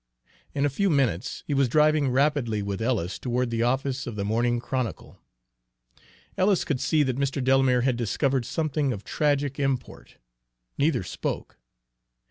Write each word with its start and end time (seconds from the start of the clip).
In 0.55 0.65
a 0.65 0.69
few 0.71 0.89
minutes 0.89 1.43
he 1.45 1.53
was 1.53 1.69
driving 1.69 2.09
rapidly 2.09 2.63
with 2.63 2.81
Ellis 2.81 3.19
toward 3.19 3.51
the 3.51 3.61
office 3.61 4.07
of 4.07 4.15
the 4.15 4.25
Morning 4.25 4.59
Chronicle. 4.59 5.19
Ellis 6.35 6.65
could 6.65 6.81
see 6.81 7.03
that 7.03 7.19
Mr. 7.19 7.39
Delamere 7.43 7.81
had 7.81 7.97
discovered 7.97 8.43
something 8.45 8.93
of 8.93 9.03
tragic 9.03 9.59
import. 9.59 10.17
Neither 10.75 11.03
spoke. 11.03 11.59